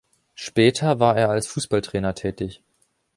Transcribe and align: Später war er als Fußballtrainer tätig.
Später 0.33 0.99
war 0.99 1.15
er 1.15 1.29
als 1.29 1.45
Fußballtrainer 1.45 2.15
tätig. 2.15 2.63